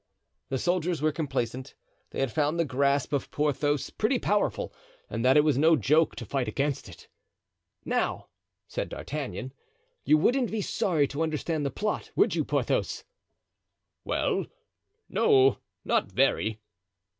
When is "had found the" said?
2.21-2.65